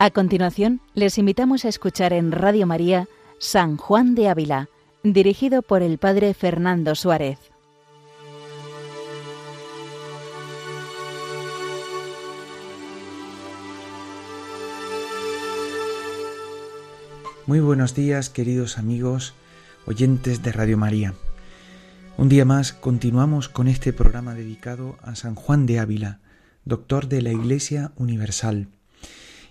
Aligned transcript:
A 0.00 0.10
continuación, 0.12 0.80
les 0.94 1.18
invitamos 1.18 1.64
a 1.64 1.68
escuchar 1.68 2.12
en 2.12 2.30
Radio 2.30 2.68
María 2.68 3.08
San 3.40 3.76
Juan 3.76 4.14
de 4.14 4.28
Ávila, 4.28 4.68
dirigido 5.02 5.60
por 5.60 5.82
el 5.82 5.98
Padre 5.98 6.34
Fernando 6.34 6.94
Suárez. 6.94 7.40
Muy 17.46 17.58
buenos 17.58 17.96
días, 17.96 18.30
queridos 18.30 18.78
amigos, 18.78 19.34
oyentes 19.84 20.44
de 20.44 20.52
Radio 20.52 20.78
María. 20.78 21.14
Un 22.16 22.28
día 22.28 22.44
más 22.44 22.72
continuamos 22.72 23.48
con 23.48 23.66
este 23.66 23.92
programa 23.92 24.34
dedicado 24.34 24.96
a 25.02 25.16
San 25.16 25.34
Juan 25.34 25.66
de 25.66 25.80
Ávila, 25.80 26.20
doctor 26.64 27.08
de 27.08 27.20
la 27.20 27.32
Iglesia 27.32 27.90
Universal 27.96 28.68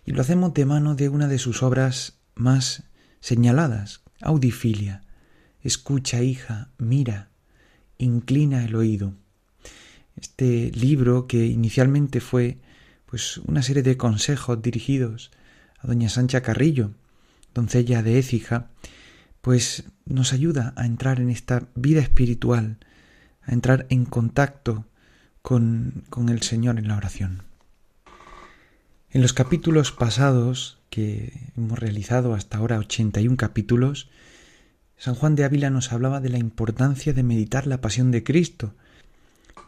y 0.07 0.13
lo 0.13 0.21
hacemos 0.21 0.53
de 0.53 0.65
mano 0.65 0.95
de 0.95 1.09
una 1.09 1.27
de 1.27 1.37
sus 1.37 1.61
obras 1.61 2.17
más 2.33 2.83
señaladas, 3.19 4.03
Audifilia. 4.21 5.03
Escucha, 5.61 6.23
hija, 6.23 6.69
mira, 6.77 7.29
inclina 7.97 8.63
el 8.63 8.75
oído. 8.75 9.13
Este 10.15 10.71
libro 10.71 11.27
que 11.27 11.45
inicialmente 11.47 12.21
fue 12.21 12.57
pues 13.05 13.37
una 13.39 13.61
serie 13.61 13.83
de 13.83 13.97
consejos 13.97 14.61
dirigidos 14.61 15.29
a 15.79 15.87
doña 15.87 16.07
Sancha 16.07 16.41
Carrillo, 16.41 16.91
doncella 17.53 18.01
de 18.01 18.17
Écija, 18.17 18.69
pues 19.41 19.83
nos 20.05 20.31
ayuda 20.31 20.73
a 20.77 20.85
entrar 20.85 21.19
en 21.19 21.29
esta 21.29 21.67
vida 21.75 21.99
espiritual, 21.99 22.77
a 23.41 23.51
entrar 23.51 23.85
en 23.89 24.05
contacto 24.05 24.85
con, 25.41 26.05
con 26.09 26.29
el 26.29 26.43
Señor 26.43 26.79
en 26.79 26.87
la 26.87 26.95
oración. 26.95 27.46
En 29.17 29.23
los 29.23 29.33
capítulos 29.33 29.91
pasados, 29.91 30.77
que 30.91 31.33
hemos 31.57 31.79
realizado 31.79 32.35
hasta 32.35 32.59
ahora 32.59 32.77
81 32.77 33.35
capítulos, 33.35 34.11
San 34.95 35.15
Juan 35.15 35.33
de 35.33 35.43
Ávila 35.43 35.71
nos 35.71 35.91
hablaba 35.91 36.21
de 36.21 36.29
la 36.29 36.37
importancia 36.37 37.13
de 37.13 37.23
meditar 37.23 37.65
la 37.65 37.81
pasión 37.81 38.11
de 38.11 38.23
Cristo, 38.23 38.75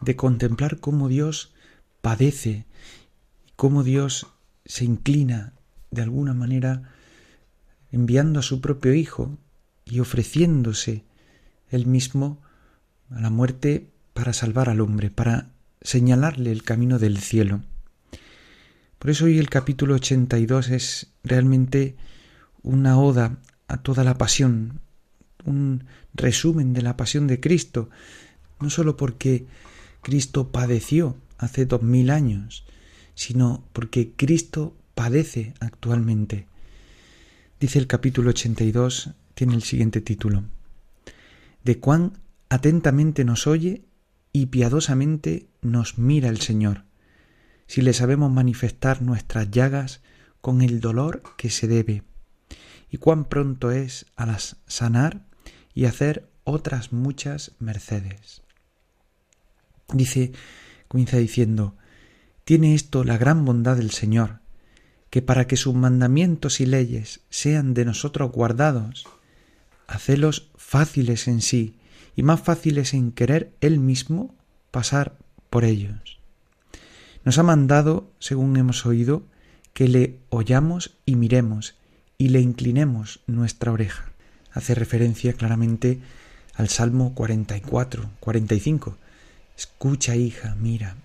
de 0.02 0.14
contemplar 0.14 0.78
cómo 0.78 1.08
Dios 1.08 1.52
padece 2.00 2.64
cómo 3.56 3.82
Dios 3.82 4.28
se 4.66 4.84
inclina 4.84 5.54
de 5.90 6.02
alguna 6.02 6.32
manera 6.32 6.92
enviando 7.90 8.38
a 8.38 8.44
su 8.44 8.60
propio 8.60 8.94
Hijo 8.94 9.36
y 9.84 9.98
ofreciéndose 9.98 11.02
él 11.70 11.88
mismo 11.88 12.40
a 13.10 13.20
la 13.20 13.30
muerte 13.30 13.90
para 14.14 14.32
salvar 14.32 14.68
al 14.68 14.80
hombre, 14.80 15.10
para 15.10 15.50
señalarle 15.82 16.52
el 16.52 16.62
camino 16.62 17.00
del 17.00 17.18
cielo. 17.18 17.62
Por 19.00 19.08
eso 19.08 19.24
hoy 19.24 19.38
el 19.38 19.48
capítulo 19.48 19.94
82 19.94 20.68
es 20.68 21.06
realmente 21.24 21.96
una 22.62 23.00
oda 23.00 23.38
a 23.66 23.78
toda 23.78 24.04
la 24.04 24.18
pasión, 24.18 24.80
un 25.46 25.84
resumen 26.12 26.74
de 26.74 26.82
la 26.82 26.98
pasión 26.98 27.26
de 27.26 27.40
Cristo, 27.40 27.88
no 28.60 28.68
sólo 28.68 28.98
porque 28.98 29.46
Cristo 30.02 30.52
padeció 30.52 31.16
hace 31.38 31.64
dos 31.64 31.80
mil 31.80 32.10
años, 32.10 32.66
sino 33.14 33.64
porque 33.72 34.12
Cristo 34.14 34.76
padece 34.94 35.54
actualmente. 35.60 36.46
Dice 37.58 37.78
el 37.78 37.86
capítulo 37.86 38.28
82, 38.28 39.12
tiene 39.32 39.54
el 39.54 39.62
siguiente 39.62 40.02
título, 40.02 40.44
de 41.64 41.78
cuán 41.78 42.18
atentamente 42.50 43.24
nos 43.24 43.46
oye 43.46 43.82
y 44.34 44.46
piadosamente 44.46 45.46
nos 45.62 45.96
mira 45.96 46.28
el 46.28 46.42
Señor 46.42 46.89
si 47.70 47.82
le 47.82 47.92
sabemos 47.92 48.32
manifestar 48.32 49.00
nuestras 49.00 49.48
llagas 49.48 50.00
con 50.40 50.60
el 50.60 50.80
dolor 50.80 51.22
que 51.36 51.50
se 51.50 51.68
debe, 51.68 52.02
y 52.90 52.96
cuán 52.96 53.26
pronto 53.26 53.70
es 53.70 54.06
a 54.16 54.26
las 54.26 54.56
sanar 54.66 55.24
y 55.72 55.84
hacer 55.84 56.28
otras 56.42 56.92
muchas 56.92 57.52
mercedes. 57.60 58.42
Dice, 59.92 60.32
comienza 60.88 61.18
diciendo, 61.18 61.76
tiene 62.42 62.74
esto 62.74 63.04
la 63.04 63.18
gran 63.18 63.44
bondad 63.44 63.76
del 63.76 63.92
Señor, 63.92 64.40
que 65.08 65.22
para 65.22 65.46
que 65.46 65.56
sus 65.56 65.76
mandamientos 65.76 66.58
y 66.58 66.66
leyes 66.66 67.20
sean 67.30 67.72
de 67.72 67.84
nosotros 67.84 68.32
guardados, 68.32 69.06
hacelos 69.86 70.50
fáciles 70.56 71.28
en 71.28 71.40
sí 71.40 71.78
y 72.16 72.24
más 72.24 72.40
fáciles 72.40 72.94
en 72.94 73.12
querer 73.12 73.54
Él 73.60 73.78
mismo 73.78 74.34
pasar 74.72 75.16
por 75.50 75.64
ellos. 75.64 76.19
Nos 77.24 77.38
ha 77.38 77.42
mandado, 77.42 78.10
según 78.18 78.56
hemos 78.56 78.86
oído, 78.86 79.22
que 79.74 79.88
le 79.88 80.18
oyamos 80.30 80.96
y 81.04 81.16
miremos 81.16 81.74
y 82.16 82.28
le 82.28 82.40
inclinemos 82.40 83.20
nuestra 83.26 83.72
oreja. 83.72 84.10
Hace 84.52 84.74
referencia 84.74 85.32
claramente 85.34 86.00
al 86.54 86.68
Salmo 86.68 87.14
44, 87.14 88.10
45. 88.20 88.96
Escucha, 89.56 90.16
hija, 90.16 90.56
mira, 90.58 90.96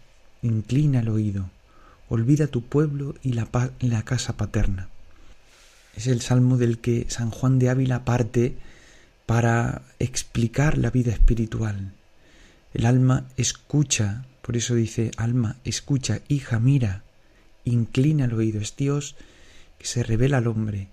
inclina 0.41 0.99
el 0.99 1.09
oído, 1.09 1.49
olvida 2.09 2.47
tu 2.47 2.63
pueblo 2.63 3.15
y 3.21 3.33
la, 3.33 3.47
la 3.79 4.03
casa 4.03 4.37
paterna. 4.37 4.89
Es 5.95 6.07
el 6.07 6.21
salmo 6.21 6.57
del 6.57 6.79
que 6.79 7.05
San 7.09 7.31
Juan 7.31 7.59
de 7.59 7.69
Ávila 7.69 8.03
parte 8.03 8.57
para 9.25 9.81
explicar 9.99 10.77
la 10.77 10.91
vida 10.91 11.11
espiritual. 11.11 11.93
El 12.73 12.85
alma 12.85 13.25
escucha 13.37 14.25
por 14.45 14.57
eso 14.57 14.75
dice, 14.75 15.09
alma, 15.17 15.57
escucha, 15.63 16.21
hija, 16.27 16.59
mira, 16.59 17.01
inclina 17.63 18.25
el 18.25 18.33
oído. 18.33 18.61
Es 18.61 18.75
Dios 18.75 19.15
que 19.79 19.87
se 19.87 20.03
revela 20.03 20.37
al 20.37 20.45
hombre 20.45 20.89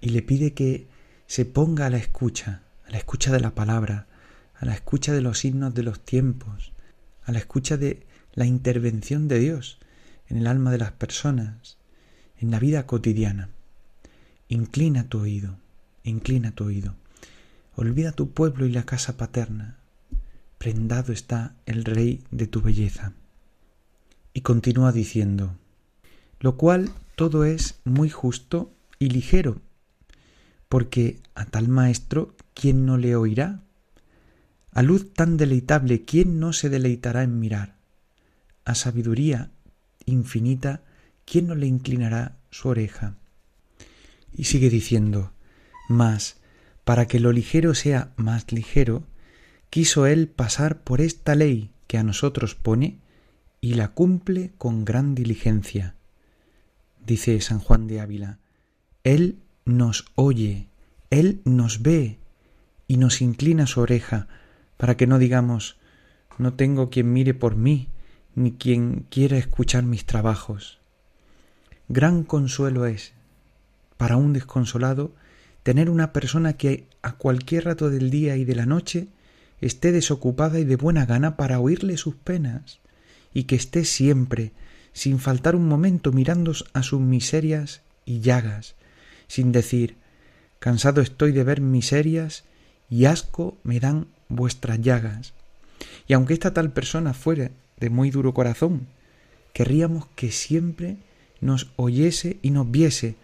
y 0.00 0.08
le 0.08 0.22
pide 0.22 0.54
que 0.54 0.86
se 1.26 1.44
ponga 1.44 1.84
a 1.84 1.90
la 1.90 1.98
escucha, 1.98 2.62
a 2.86 2.90
la 2.90 2.96
escucha 2.96 3.32
de 3.32 3.40
la 3.40 3.54
palabra, 3.54 4.06
a 4.58 4.64
la 4.64 4.72
escucha 4.72 5.12
de 5.12 5.20
los 5.20 5.40
signos 5.40 5.74
de 5.74 5.82
los 5.82 6.00
tiempos, 6.00 6.72
a 7.24 7.32
la 7.32 7.38
escucha 7.40 7.76
de 7.76 8.02
la 8.32 8.46
intervención 8.46 9.28
de 9.28 9.40
Dios 9.40 9.78
en 10.30 10.38
el 10.38 10.46
alma 10.46 10.70
de 10.70 10.78
las 10.78 10.92
personas, 10.92 11.76
en 12.38 12.50
la 12.50 12.60
vida 12.60 12.86
cotidiana. 12.86 13.50
Inclina 14.48 15.04
tu 15.04 15.20
oído, 15.20 15.58
inclina 16.02 16.52
tu 16.52 16.64
oído. 16.64 16.94
Olvida 17.76 18.12
tu 18.12 18.30
pueblo 18.30 18.64
y 18.64 18.72
la 18.72 18.86
casa 18.86 19.18
paterna 19.18 19.79
prendado 20.60 21.14
está 21.14 21.54
el 21.64 21.86
Rey 21.86 22.22
de 22.30 22.46
tu 22.46 22.60
belleza. 22.60 23.14
Y 24.34 24.42
continúa 24.42 24.92
diciendo, 24.92 25.56
lo 26.38 26.58
cual 26.58 26.90
todo 27.16 27.46
es 27.46 27.80
muy 27.84 28.10
justo 28.10 28.70
y 28.98 29.08
ligero, 29.08 29.62
porque 30.68 31.18
a 31.34 31.46
tal 31.46 31.68
maestro, 31.68 32.34
¿quién 32.52 32.84
no 32.84 32.98
le 32.98 33.16
oirá? 33.16 33.62
A 34.70 34.82
luz 34.82 35.14
tan 35.14 35.38
deleitable, 35.38 36.04
¿quién 36.04 36.38
no 36.38 36.52
se 36.52 36.68
deleitará 36.68 37.22
en 37.22 37.40
mirar? 37.40 37.76
A 38.66 38.74
sabiduría 38.74 39.50
infinita, 40.04 40.82
¿quién 41.24 41.46
no 41.46 41.54
le 41.54 41.68
inclinará 41.68 42.36
su 42.50 42.68
oreja? 42.68 43.14
Y 44.36 44.44
sigue 44.44 44.68
diciendo, 44.68 45.32
mas, 45.88 46.36
para 46.84 47.06
que 47.06 47.18
lo 47.18 47.32
ligero 47.32 47.74
sea 47.74 48.12
más 48.16 48.52
ligero, 48.52 49.04
quiso 49.70 50.06
él 50.06 50.28
pasar 50.28 50.82
por 50.82 51.00
esta 51.00 51.34
ley 51.34 51.70
que 51.86 51.98
a 51.98 52.02
nosotros 52.02 52.54
pone 52.54 52.98
y 53.60 53.74
la 53.74 53.88
cumple 53.88 54.52
con 54.58 54.84
gran 54.84 55.14
diligencia. 55.14 55.94
Dice 57.04 57.40
San 57.40 57.60
Juan 57.60 57.86
de 57.86 58.00
Ávila, 58.00 58.38
Él 59.04 59.38
nos 59.64 60.06
oye, 60.14 60.68
Él 61.10 61.40
nos 61.44 61.82
ve 61.82 62.18
y 62.88 62.96
nos 62.96 63.22
inclina 63.22 63.66
su 63.66 63.80
oreja 63.80 64.28
para 64.76 64.96
que 64.96 65.06
no 65.06 65.18
digamos, 65.18 65.76
no 66.38 66.54
tengo 66.54 66.90
quien 66.90 67.12
mire 67.12 67.34
por 67.34 67.56
mí, 67.56 67.88
ni 68.34 68.52
quien 68.52 69.06
quiera 69.10 69.36
escuchar 69.36 69.84
mis 69.84 70.06
trabajos. 70.06 70.78
Gran 71.88 72.22
consuelo 72.24 72.86
es 72.86 73.12
para 73.96 74.16
un 74.16 74.32
desconsolado 74.32 75.12
tener 75.62 75.90
una 75.90 76.12
persona 76.12 76.54
que 76.54 76.86
a 77.02 77.12
cualquier 77.16 77.66
rato 77.66 77.90
del 77.90 78.10
día 78.10 78.36
y 78.36 78.44
de 78.44 78.54
la 78.54 78.66
noche 78.66 79.08
esté 79.60 79.92
desocupada 79.92 80.58
y 80.58 80.64
de 80.64 80.76
buena 80.76 81.06
gana 81.06 81.36
para 81.36 81.60
oírle 81.60 81.96
sus 81.96 82.14
penas, 82.14 82.80
y 83.32 83.44
que 83.44 83.56
esté 83.56 83.84
siempre, 83.84 84.52
sin 84.92 85.18
faltar 85.18 85.54
un 85.56 85.68
momento, 85.68 86.12
mirando 86.12 86.52
a 86.72 86.82
sus 86.82 87.00
miserias 87.00 87.82
y 88.04 88.20
llagas, 88.20 88.74
sin 89.28 89.52
decir 89.52 89.96
cansado 90.58 91.00
estoy 91.00 91.32
de 91.32 91.42
ver 91.42 91.60
miserias 91.60 92.44
y 92.88 93.06
asco 93.06 93.56
me 93.64 93.80
dan 93.80 94.06
vuestras 94.28 94.80
llagas. 94.80 95.32
Y 96.06 96.12
aunque 96.12 96.34
esta 96.34 96.52
tal 96.52 96.72
persona 96.72 97.14
fuera 97.14 97.50
de 97.78 97.90
muy 97.90 98.10
duro 98.10 98.34
corazón, 98.34 98.86
querríamos 99.52 100.06
que 100.14 100.30
siempre 100.30 100.98
nos 101.40 101.72
oyese 101.76 102.38
y 102.42 102.50
nos 102.50 102.70
viese, 102.70 103.16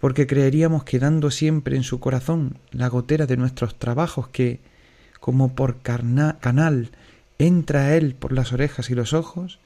porque 0.00 0.26
creeríamos 0.26 0.84
que 0.84 1.00
dando 1.00 1.30
siempre 1.30 1.76
en 1.76 1.82
su 1.82 1.98
corazón 1.98 2.58
la 2.70 2.88
gotera 2.88 3.26
de 3.26 3.36
nuestros 3.36 3.78
trabajos 3.78 4.28
que, 4.28 4.60
como 5.20 5.54
por 5.54 5.80
canal 5.80 6.90
entra 7.38 7.94
él 7.96 8.14
por 8.14 8.32
las 8.32 8.52
orejas 8.52 8.90
y 8.90 8.94
los 8.94 9.12
ojos, 9.12 9.58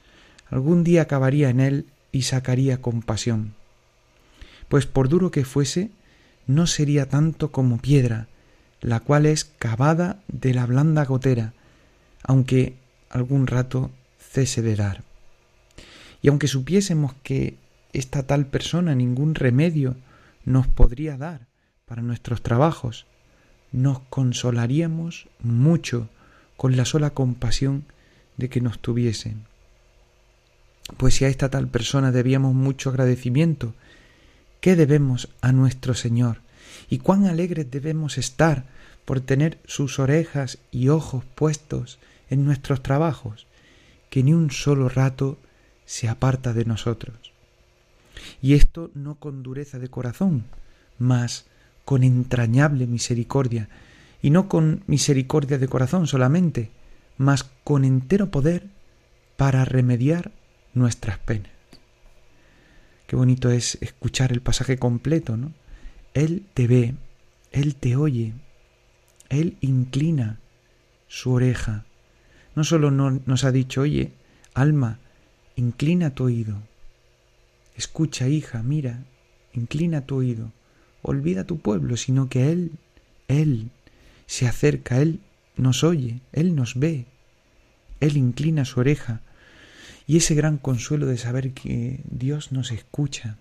algún 0.49 0.83
día 0.83 1.03
acabaría 1.03 1.49
en 1.49 1.59
él 1.59 1.87
y 2.11 2.23
sacaría 2.23 2.81
compasión. 2.81 3.55
pues 4.69 4.85
por 4.87 5.07
duro 5.07 5.29
que 5.29 5.45
fuese, 5.45 5.91
no 6.47 6.65
sería 6.65 7.07
tanto 7.07 7.51
como 7.51 7.77
piedra, 7.77 8.27
la 8.81 8.99
cual 8.99 9.25
es 9.25 9.45
cavada 9.45 10.19
de 10.27 10.53
la 10.53 10.65
blanda 10.65 11.05
gotera, 11.05 11.53
aunque 12.23 12.75
algún 13.09 13.45
rato 13.45 13.91
cese 14.17 14.61
de 14.61 14.75
dar. 14.75 15.03
Y 16.21 16.29
aunque 16.29 16.47
supiésemos 16.47 17.13
que 17.21 17.57
esta 17.93 18.23
tal 18.23 18.47
persona 18.47 18.95
ningún 18.95 19.35
remedio 19.35 19.95
nos 20.43 20.67
podría 20.67 21.17
dar 21.17 21.47
para 21.85 22.01
nuestros 22.01 22.41
trabajos, 22.41 23.05
nos 23.73 23.99
consolaríamos 24.09 25.27
mucho 25.39 26.07
con 26.55 26.77
la 26.77 26.85
sola 26.85 27.09
compasión 27.09 27.83
de 28.37 28.47
que 28.47 28.61
nos 28.61 28.79
tuviesen. 28.79 29.43
Pues 30.97 31.15
si 31.15 31.25
a 31.25 31.27
esta 31.27 31.49
tal 31.49 31.67
persona 31.67 32.11
debíamos 32.11 32.53
mucho 32.53 32.89
agradecimiento, 32.89 33.73
¿qué 34.61 34.75
debemos 34.75 35.29
a 35.41 35.51
nuestro 35.51 35.95
Señor? 35.95 36.41
¿Y 36.89 36.99
cuán 36.99 37.25
alegres 37.25 37.69
debemos 37.69 38.17
estar 38.17 38.65
por 39.05 39.19
tener 39.19 39.59
sus 39.65 39.99
orejas 39.99 40.59
y 40.71 40.89
ojos 40.89 41.25
puestos 41.35 41.99
en 42.29 42.45
nuestros 42.45 42.83
trabajos, 42.83 43.47
que 44.09 44.23
ni 44.23 44.33
un 44.33 44.51
solo 44.51 44.87
rato 44.87 45.39
se 45.85 46.07
aparta 46.07 46.53
de 46.53 46.65
nosotros? 46.65 47.33
Y 48.41 48.53
esto 48.53 48.91
no 48.93 49.15
con 49.15 49.41
dureza 49.41 49.79
de 49.79 49.89
corazón, 49.89 50.45
mas 50.99 51.45
con 51.85 52.03
entrañable 52.03 52.87
misericordia, 52.87 53.69
y 54.21 54.29
no 54.29 54.47
con 54.47 54.83
misericordia 54.87 55.57
de 55.57 55.67
corazón 55.67 56.07
solamente, 56.07 56.71
mas 57.17 57.43
con 57.63 57.83
entero 57.83 58.31
poder 58.31 58.67
para 59.37 59.65
remediar 59.65 60.31
nuestras 60.73 61.17
penas. 61.19 61.51
Qué 63.07 63.15
bonito 63.15 63.51
es 63.51 63.77
escuchar 63.81 64.31
el 64.31 64.41
pasaje 64.41 64.77
completo, 64.77 65.37
¿no? 65.37 65.51
Él 66.13 66.45
te 66.53 66.67
ve, 66.67 66.95
Él 67.51 67.75
te 67.75 67.95
oye, 67.95 68.33
Él 69.29 69.57
inclina 69.61 70.39
su 71.07 71.31
oreja. 71.31 71.85
No 72.55 72.63
solo 72.63 72.91
nos 72.91 73.43
ha 73.43 73.51
dicho, 73.51 73.81
oye, 73.81 74.13
alma, 74.53 74.99
inclina 75.55 76.11
tu 76.11 76.25
oído. 76.25 76.57
Escucha, 77.75 78.27
hija, 78.27 78.63
mira, 78.63 79.03
inclina 79.53 80.05
tu 80.05 80.15
oído. 80.15 80.51
Olvida 81.03 81.43
tu 81.43 81.59
pueblo, 81.59 81.97
sino 81.97 82.29
que 82.29 82.51
Él, 82.51 82.71
Él 83.27 83.69
se 84.25 84.47
acerca, 84.47 84.99
Él 84.99 85.19
nos 85.55 85.83
oye, 85.83 86.21
Él 86.31 86.55
nos 86.55 86.79
ve, 86.79 87.05
Él 87.99 88.17
inclina 88.17 88.65
su 88.65 88.79
oreja. 88.79 89.21
Y 90.07 90.17
ese 90.17 90.33
gran 90.33 90.57
consuelo 90.57 91.05
de 91.05 91.17
saber 91.17 91.53
que 91.53 92.01
Dios 92.09 92.51
nos 92.51 92.71
escucha, 92.71 93.37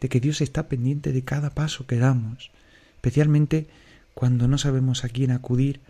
de 0.00 0.08
que 0.08 0.20
Dios 0.20 0.40
está 0.40 0.68
pendiente 0.68 1.12
de 1.12 1.22
cada 1.22 1.50
paso 1.50 1.86
que 1.86 1.98
damos, 1.98 2.50
especialmente 2.96 3.68
cuando 4.14 4.48
no 4.48 4.58
sabemos 4.58 5.04
a 5.04 5.08
quién 5.08 5.30
acudir, 5.30 5.80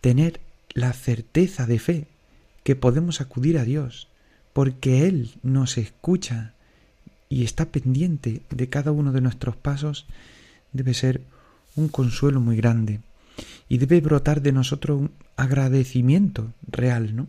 tener 0.00 0.40
la 0.72 0.92
certeza 0.92 1.66
de 1.66 1.78
fe 1.78 2.06
que 2.62 2.76
podemos 2.76 3.20
acudir 3.20 3.58
a 3.58 3.64
Dios, 3.64 4.08
porque 4.52 5.06
Él 5.06 5.30
nos 5.42 5.78
escucha 5.78 6.54
y 7.28 7.44
está 7.44 7.66
pendiente 7.66 8.42
de 8.50 8.68
cada 8.68 8.92
uno 8.92 9.12
de 9.12 9.20
nuestros 9.20 9.56
pasos, 9.56 10.06
debe 10.72 10.94
ser 10.94 11.22
un 11.74 11.88
consuelo 11.88 12.40
muy 12.40 12.56
grande 12.56 13.00
y 13.68 13.78
debe 13.78 14.00
brotar 14.00 14.42
de 14.42 14.52
nosotros 14.52 15.00
un 15.00 15.10
agradecimiento 15.36 16.52
real, 16.66 17.14
¿no? 17.16 17.26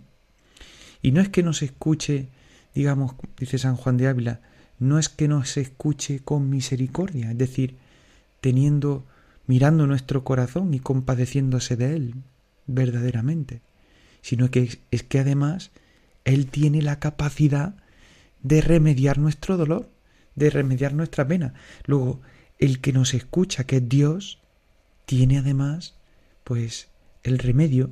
Y 1.02 1.12
no 1.12 1.22
es 1.22 1.30
que 1.30 1.44
nos 1.44 1.62
escuche, 1.62 2.28
digamos, 2.74 3.14
dice 3.38 3.58
San 3.58 3.76
Juan 3.76 3.98
de 3.98 4.08
Ávila, 4.08 4.40
no 4.80 5.00
es 5.00 5.10
que 5.10 5.28
nos 5.28 5.58
escuche 5.58 6.20
con 6.20 6.50
misericordia, 6.50 7.32
es 7.32 7.38
decir, 7.38 7.76
teniendo, 8.42 9.06
mirando 9.48 9.88
nuestro 9.88 10.24
corazón 10.24 10.74
y 10.74 10.80
compadeciéndose 10.80 11.76
de 11.76 11.96
él 11.96 12.16
verdaderamente, 12.68 13.62
sino 14.22 14.52
que 14.52 14.80
es 14.92 15.04
que 15.04 15.20
además 15.20 15.72
él 16.26 16.48
tiene 16.48 16.82
la 16.82 17.00
capacidad 17.00 17.76
de 18.48 18.62
remediar 18.62 19.18
nuestro 19.18 19.58
dolor, 19.58 19.90
de 20.36 20.50
remediar 20.50 20.94
nuestra 20.94 21.28
pena. 21.28 21.54
Luego, 21.86 22.22
el 22.60 22.80
que 22.80 22.94
nos 22.94 23.14
escucha, 23.14 23.66
que 23.66 23.78
es 23.78 23.90
Dios, 23.90 24.40
tiene 25.06 25.40
además, 25.40 25.96
pues, 26.44 26.88
el 27.24 27.40
remedio 27.40 27.92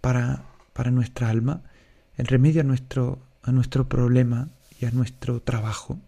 para, 0.00 0.44
para 0.72 0.90
nuestra 0.90 1.28
alma, 1.28 1.62
el 2.16 2.26
remedio 2.26 2.62
a 2.62 2.64
nuestro, 2.64 3.18
a 3.42 3.52
nuestro 3.52 3.88
problema 3.88 4.48
y 4.80 4.86
a 4.86 4.90
nuestro 4.90 5.40
trabajo. 5.42 5.98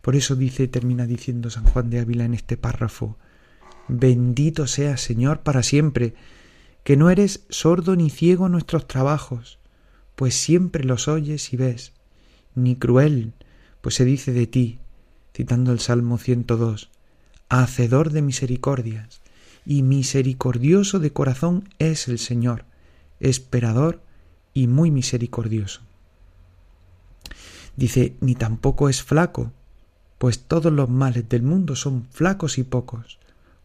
Por 0.00 0.16
eso 0.16 0.36
dice, 0.36 0.68
termina 0.68 1.06
diciendo 1.06 1.50
San 1.50 1.64
Juan 1.64 1.90
de 1.90 2.00
Ávila 2.00 2.24
en 2.24 2.34
este 2.34 2.56
párrafo, 2.56 3.18
Bendito 3.88 4.68
sea 4.68 4.96
Señor 4.96 5.40
para 5.40 5.62
siempre, 5.62 6.14
que 6.84 6.96
no 6.96 7.10
eres 7.10 7.44
sordo 7.50 7.96
ni 7.96 8.08
ciego 8.08 8.46
a 8.46 8.48
nuestros 8.48 8.86
trabajos, 8.86 9.58
pues 10.14 10.34
siempre 10.34 10.84
los 10.84 11.08
oyes 11.08 11.52
y 11.52 11.56
ves, 11.56 11.92
ni 12.54 12.76
cruel, 12.76 13.32
pues 13.80 13.94
se 13.94 14.04
dice 14.04 14.32
de 14.32 14.46
ti, 14.46 14.78
citando 15.34 15.72
el 15.72 15.80
Salmo 15.80 16.18
102, 16.18 16.90
Hacedor 17.48 18.10
de 18.10 18.22
misericordias, 18.22 19.20
y 19.64 19.82
misericordioso 19.82 20.98
de 20.98 21.12
corazón 21.12 21.68
es 21.78 22.08
el 22.08 22.18
Señor, 22.18 22.64
esperador 23.20 24.00
y 24.54 24.66
muy 24.66 24.90
misericordioso. 24.90 25.82
Dice, 27.76 28.16
ni 28.20 28.34
tampoco 28.34 28.88
es 28.88 29.02
flaco, 29.02 29.52
pues 30.18 30.40
todos 30.40 30.72
los 30.72 30.88
males 30.88 31.28
del 31.28 31.42
mundo 31.42 31.76
son 31.76 32.06
flacos 32.10 32.58
y 32.58 32.62
pocos, 32.62 33.18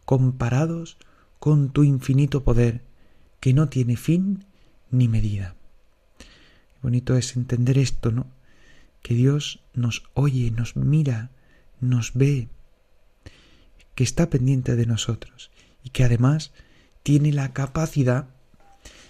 comparados 0.04 0.96
con 1.38 1.70
tu 1.70 1.84
infinito 1.84 2.44
poder, 2.44 2.82
que 3.40 3.52
no 3.52 3.68
tiene 3.68 3.96
fin 3.96 4.44
ni 4.90 5.08
medida. 5.08 5.54
bonito 6.82 7.16
es 7.16 7.36
entender 7.36 7.78
esto, 7.78 8.10
¿no? 8.10 8.26
Que 9.06 9.14
Dios 9.14 9.60
nos 9.72 10.02
oye, 10.14 10.50
nos 10.50 10.74
mira, 10.74 11.30
nos 11.80 12.12
ve, 12.14 12.48
que 13.94 14.02
está 14.02 14.28
pendiente 14.30 14.74
de 14.74 14.84
nosotros 14.84 15.52
y 15.84 15.90
que 15.90 16.02
además 16.02 16.50
tiene 17.04 17.30
la 17.30 17.52
capacidad 17.52 18.26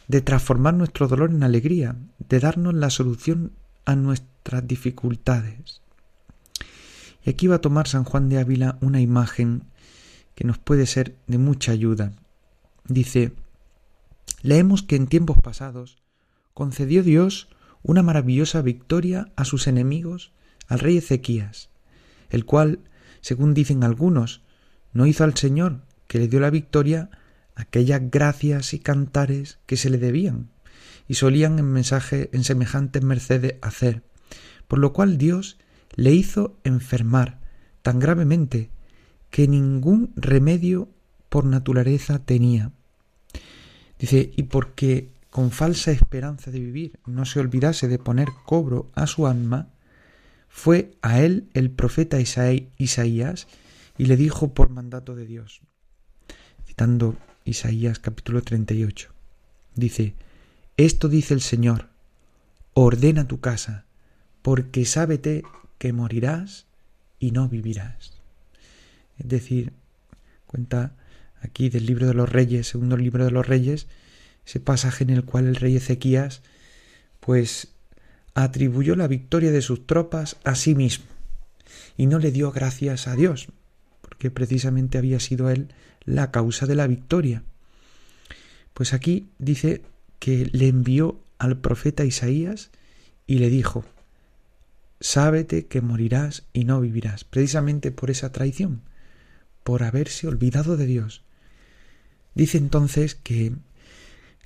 de 0.06 0.20
transformar 0.20 0.74
nuestro 0.74 1.08
dolor 1.08 1.30
en 1.30 1.42
alegría, 1.42 1.96
de 2.18 2.40
darnos 2.40 2.74
la 2.74 2.90
solución 2.90 3.52
a 3.86 3.96
nuestras 3.96 4.68
dificultades. 4.68 5.80
Y 7.24 7.30
aquí 7.30 7.46
va 7.46 7.54
a 7.54 7.62
tomar 7.62 7.88
San 7.88 8.04
Juan 8.04 8.28
de 8.28 8.38
Ávila 8.38 8.76
una 8.82 9.00
imagen 9.00 9.64
que 10.34 10.44
nos 10.44 10.58
puede 10.58 10.84
ser 10.84 11.16
de 11.26 11.38
mucha 11.38 11.72
ayuda. 11.72 12.12
Dice, 12.84 13.32
leemos 14.42 14.82
que 14.82 14.96
en 14.96 15.06
tiempos 15.06 15.38
pasados 15.40 15.96
concedió 16.52 17.02
Dios 17.02 17.48
una 17.86 18.02
maravillosa 18.02 18.62
victoria 18.62 19.30
a 19.36 19.44
sus 19.44 19.68
enemigos, 19.68 20.32
al 20.66 20.80
rey 20.80 20.96
Ezequías, 20.96 21.70
el 22.30 22.44
cual, 22.44 22.80
según 23.20 23.54
dicen 23.54 23.84
algunos, 23.84 24.42
no 24.92 25.06
hizo 25.06 25.22
al 25.22 25.36
Señor, 25.36 25.82
que 26.08 26.18
le 26.18 26.26
dio 26.26 26.40
la 26.40 26.50
victoria, 26.50 27.10
aquellas 27.54 28.02
gracias 28.10 28.74
y 28.74 28.80
cantares 28.80 29.60
que 29.66 29.76
se 29.76 29.88
le 29.88 29.98
debían, 29.98 30.50
y 31.06 31.14
solían 31.14 31.60
en 31.60 31.70
mensaje 31.70 32.28
en 32.32 32.42
semejantes 32.42 33.04
mercedes 33.04 33.54
hacer, 33.62 34.02
por 34.66 34.80
lo 34.80 34.92
cual 34.92 35.16
Dios 35.16 35.56
le 35.94 36.12
hizo 36.12 36.58
enfermar 36.64 37.38
tan 37.82 38.00
gravemente 38.00 38.68
que 39.30 39.46
ningún 39.46 40.12
remedio 40.16 40.88
por 41.28 41.44
naturaleza 41.44 42.18
tenía. 42.18 42.72
Dice, 44.00 44.32
y 44.34 44.42
porque 44.44 45.12
con 45.36 45.50
falsa 45.50 45.90
esperanza 45.90 46.50
de 46.50 46.60
vivir 46.60 46.98
no 47.04 47.26
se 47.26 47.40
olvidase 47.40 47.88
de 47.88 47.98
poner 47.98 48.28
cobro 48.46 48.90
a 48.94 49.06
su 49.06 49.26
alma, 49.26 49.68
fue 50.48 50.96
a 51.02 51.20
él 51.20 51.50
el 51.52 51.70
profeta 51.70 52.18
Isaías 52.18 53.46
y 53.98 54.06
le 54.06 54.16
dijo 54.16 54.54
por 54.54 54.70
mandato 54.70 55.14
de 55.14 55.26
Dios, 55.26 55.60
citando 56.64 57.16
Isaías 57.44 57.98
capítulo 57.98 58.40
38. 58.40 59.12
Dice, 59.74 60.14
Esto 60.78 61.06
dice 61.10 61.34
el 61.34 61.42
Señor, 61.42 61.90
ordena 62.72 63.28
tu 63.28 63.38
casa, 63.38 63.84
porque 64.40 64.86
sábete 64.86 65.42
que 65.76 65.92
morirás 65.92 66.64
y 67.18 67.32
no 67.32 67.46
vivirás. 67.46 68.22
Es 69.18 69.28
decir, 69.28 69.74
cuenta 70.46 70.96
aquí 71.42 71.68
del 71.68 71.84
libro 71.84 72.06
de 72.06 72.14
los 72.14 72.30
reyes, 72.30 72.68
segundo 72.68 72.96
libro 72.96 73.26
de 73.26 73.32
los 73.32 73.46
reyes, 73.46 73.86
ese 74.46 74.60
pasaje 74.60 75.04
en 75.04 75.10
el 75.10 75.24
cual 75.24 75.46
el 75.46 75.56
rey 75.56 75.76
Ezequías 75.76 76.42
pues 77.20 77.68
atribuyó 78.34 78.94
la 78.94 79.08
victoria 79.08 79.50
de 79.50 79.62
sus 79.62 79.86
tropas 79.86 80.36
a 80.44 80.54
sí 80.54 80.74
mismo 80.74 81.06
y 81.96 82.06
no 82.06 82.18
le 82.18 82.30
dio 82.30 82.52
gracias 82.52 83.08
a 83.08 83.16
Dios, 83.16 83.48
porque 84.02 84.30
precisamente 84.30 84.98
había 84.98 85.18
sido 85.18 85.50
él 85.50 85.68
la 86.04 86.30
causa 86.30 86.66
de 86.66 86.74
la 86.74 86.86
victoria. 86.86 87.42
Pues 88.74 88.92
aquí 88.92 89.28
dice 89.38 89.82
que 90.18 90.48
le 90.52 90.68
envió 90.68 91.18
al 91.38 91.58
profeta 91.58 92.04
Isaías 92.04 92.70
y 93.26 93.38
le 93.38 93.48
dijo, 93.48 93.84
sábete 95.00 95.66
que 95.66 95.80
morirás 95.80 96.44
y 96.52 96.64
no 96.64 96.80
vivirás, 96.80 97.24
precisamente 97.24 97.90
por 97.90 98.10
esa 98.10 98.32
traición, 98.32 98.82
por 99.64 99.82
haberse 99.82 100.28
olvidado 100.28 100.76
de 100.76 100.86
Dios. 100.86 101.22
Dice 102.34 102.58
entonces 102.58 103.14
que 103.14 103.54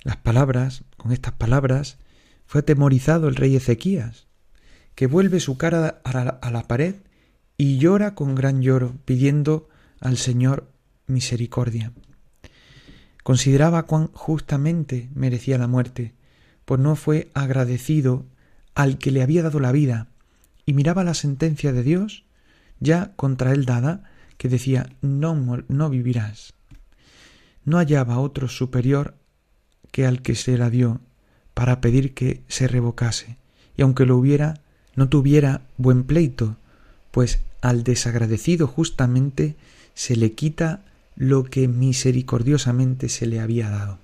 las 0.03 0.17
palabras, 0.17 0.83
con 0.97 1.11
estas 1.11 1.33
palabras, 1.33 1.97
fue 2.45 2.61
atemorizado 2.61 3.27
el 3.27 3.35
rey 3.35 3.55
Ezequías, 3.55 4.27
que 4.95 5.07
vuelve 5.07 5.39
su 5.39 5.57
cara 5.57 6.01
a 6.03 6.51
la, 6.51 6.67
pared 6.67 6.95
y 7.57 7.77
llora 7.77 8.15
con 8.15 8.35
gran 8.35 8.61
lloro, 8.61 8.95
pidiendo 9.05 9.69
al 9.99 10.17
Señor 10.17 10.71
misericordia. 11.07 11.93
Consideraba 13.23 13.83
cuán 13.83 14.07
justamente 14.13 15.09
merecía 15.13 15.57
la 15.57 15.67
muerte, 15.67 16.15
pues 16.65 16.79
no 16.79 16.95
fue 16.95 17.29
agradecido 17.33 18.25
al 18.73 18.97
que 18.97 19.11
le 19.11 19.21
había 19.21 19.43
dado 19.43 19.59
la 19.59 19.71
vida, 19.71 20.07
y 20.65 20.73
miraba 20.73 21.03
la 21.03 21.13
sentencia 21.13 21.71
de 21.73 21.83
Dios, 21.83 22.25
ya 22.79 23.13
contra 23.15 23.51
él 23.51 23.65
dada, 23.65 24.03
que 24.37 24.49
decía 24.49 24.89
no, 25.01 25.35
no 25.67 25.89
vivirás. 25.89 26.53
No 27.63 27.77
hallaba 27.77 28.19
otro 28.19 28.47
superior 28.47 29.20
que 29.91 30.05
al 30.05 30.21
que 30.21 30.35
se 30.35 30.57
la 30.57 30.69
dio 30.69 30.99
para 31.53 31.81
pedir 31.81 32.13
que 32.13 32.41
se 32.47 32.67
revocase, 32.67 33.37
y 33.75 33.81
aunque 33.81 34.05
lo 34.05 34.17
hubiera, 34.17 34.59
no 34.95 35.09
tuviera 35.09 35.61
buen 35.77 36.03
pleito, 36.03 36.55
pues 37.11 37.39
al 37.61 37.83
desagradecido 37.83 38.67
justamente 38.67 39.55
se 39.93 40.15
le 40.15 40.33
quita 40.33 40.81
lo 41.15 41.43
que 41.43 41.67
misericordiosamente 41.67 43.09
se 43.09 43.25
le 43.25 43.39
había 43.39 43.69
dado. 43.69 43.99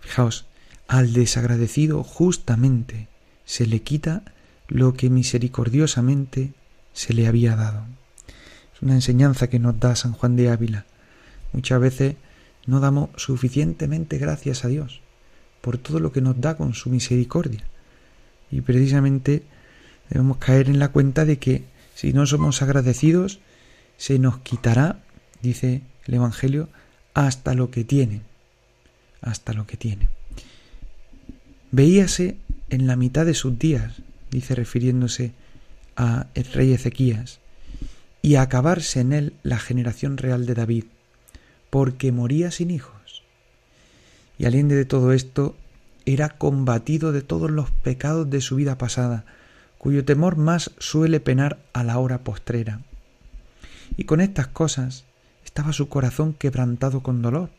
Fijaos, 0.00 0.46
al 0.88 1.12
desagradecido 1.12 2.02
justamente 2.02 3.08
se 3.44 3.66
le 3.66 3.80
quita 3.82 4.22
lo 4.68 4.94
que 4.94 5.10
misericordiosamente 5.10 6.52
se 6.92 7.14
le 7.14 7.26
había 7.26 7.56
dado. 7.56 7.84
Es 8.74 8.82
una 8.82 8.94
enseñanza 8.94 9.48
que 9.48 9.58
nos 9.58 9.78
da 9.78 9.94
San 9.96 10.12
Juan 10.12 10.36
de 10.36 10.50
Ávila. 10.50 10.84
Muchas 11.52 11.80
veces 11.80 12.16
no 12.66 12.80
damos 12.80 13.10
suficientemente 13.16 14.18
gracias 14.18 14.64
a 14.64 14.68
Dios 14.68 15.00
por 15.60 15.78
todo 15.78 16.00
lo 16.00 16.12
que 16.12 16.20
nos 16.20 16.40
da 16.40 16.56
con 16.56 16.74
su 16.74 16.90
misericordia. 16.90 17.64
Y 18.50 18.62
precisamente 18.62 19.42
debemos 20.08 20.38
caer 20.38 20.68
en 20.68 20.78
la 20.78 20.88
cuenta 20.88 21.24
de 21.24 21.38
que 21.38 21.64
si 21.94 22.12
no 22.12 22.26
somos 22.26 22.62
agradecidos, 22.62 23.40
se 23.96 24.18
nos 24.18 24.38
quitará, 24.38 25.00
dice 25.42 25.82
el 26.06 26.14
Evangelio, 26.14 26.68
hasta 27.14 27.54
lo 27.54 27.70
que 27.70 27.84
tiene, 27.84 28.22
hasta 29.20 29.52
lo 29.52 29.66
que 29.66 29.76
tiene. 29.76 30.08
Veíase 31.70 32.36
en 32.70 32.86
la 32.86 32.96
mitad 32.96 33.26
de 33.26 33.34
sus 33.34 33.58
días, 33.58 34.02
dice 34.30 34.54
refiriéndose 34.54 35.32
a 35.96 36.26
el 36.34 36.44
rey 36.44 36.72
Ezequías, 36.72 37.40
y 38.22 38.36
acabarse 38.36 39.00
en 39.00 39.12
él 39.12 39.34
la 39.42 39.58
generación 39.58 40.16
real 40.16 40.46
de 40.46 40.54
David, 40.54 40.84
porque 41.70 42.12
moría 42.12 42.50
sin 42.50 42.70
hijos. 42.70 43.22
Y 44.38 44.44
aliende 44.44 44.74
de 44.74 44.84
todo 44.84 45.12
esto, 45.12 45.56
era 46.06 46.30
combatido 46.30 47.12
de 47.12 47.22
todos 47.22 47.50
los 47.50 47.70
pecados 47.70 48.28
de 48.28 48.40
su 48.40 48.56
vida 48.56 48.78
pasada, 48.78 49.24
cuyo 49.78 50.04
temor 50.04 50.36
más 50.36 50.72
suele 50.78 51.20
penar 51.20 51.58
a 51.72 51.84
la 51.84 51.98
hora 51.98 52.18
postrera. 52.24 52.80
Y 53.96 54.04
con 54.04 54.20
estas 54.20 54.46
cosas 54.48 55.04
estaba 55.44 55.72
su 55.72 55.88
corazón 55.88 56.34
quebrantado 56.34 57.02
con 57.02 57.22
dolor, 57.22 57.50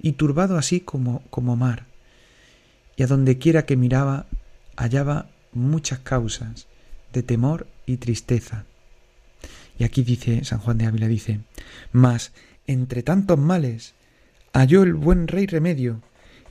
y 0.00 0.12
turbado 0.12 0.58
así 0.58 0.80
como, 0.80 1.22
como 1.30 1.56
mar. 1.56 1.86
Y 2.96 3.02
a 3.02 3.06
donde 3.06 3.38
quiera 3.38 3.64
que 3.64 3.76
miraba, 3.76 4.26
hallaba 4.76 5.28
muchas 5.52 6.00
causas 6.00 6.66
de 7.12 7.22
temor 7.22 7.66
y 7.86 7.96
tristeza. 7.96 8.64
Y 9.78 9.84
aquí 9.84 10.02
dice 10.02 10.44
San 10.44 10.58
Juan 10.58 10.78
de 10.78 10.86
Ávila, 10.86 11.08
dice, 11.08 11.40
mas 11.92 12.32
entre 12.66 13.02
tantos 13.02 13.38
males, 13.38 13.94
halló 14.52 14.82
el 14.82 14.94
buen 14.94 15.28
rey 15.28 15.46
remedio, 15.46 16.00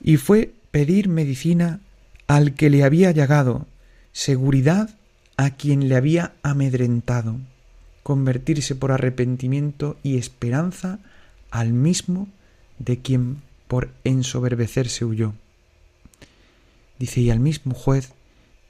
y 0.02 0.16
fue 0.16 0.52
pedir 0.70 1.08
medicina 1.08 1.80
al 2.26 2.54
que 2.54 2.70
le 2.70 2.84
había 2.84 3.10
llagado, 3.10 3.66
seguridad 4.12 4.90
a 5.36 5.50
quien 5.50 5.88
le 5.88 5.96
había 5.96 6.32
amedrentado, 6.42 7.38
convertirse 8.02 8.74
por 8.74 8.92
arrepentimiento 8.92 9.96
y 10.02 10.16
esperanza 10.18 10.98
al 11.50 11.72
mismo 11.72 12.28
de 12.78 12.98
quien 12.98 13.42
por 13.68 13.90
ensoberbecerse 14.04 15.04
huyó. 15.04 15.34
Dice, 16.98 17.20
y 17.20 17.30
al 17.30 17.40
mismo 17.40 17.74
juez 17.74 18.12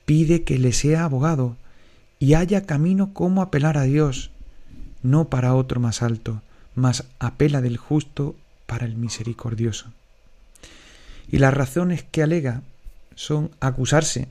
pide 0.05 0.43
que 0.45 0.59
le 0.59 0.73
sea 0.73 1.05
abogado 1.05 1.57
y 2.19 2.35
haya 2.35 2.65
camino 2.65 3.13
como 3.13 3.43
apelar 3.43 3.77
a 3.77 3.83
Dios, 3.83 4.31
no 5.03 5.29
para 5.29 5.55
otro 5.55 5.81
más 5.81 6.03
alto, 6.03 6.43
mas 6.75 7.05
apela 7.19 7.61
del 7.61 7.77
justo 7.77 8.37
para 8.67 8.87
el 8.87 8.97
misericordioso. 8.97 9.93
Y 11.31 11.39
las 11.39 11.55
razones 11.55 12.03
que 12.03 12.23
alega 12.23 12.63
son 13.15 13.51
acusarse 13.61 14.29